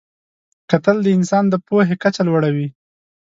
کتل 0.69 0.97
د 1.03 1.07
انسان 1.17 1.43
د 1.49 1.53
پوهې 1.67 1.95
کچه 2.03 2.21
لوړوي 2.27 2.67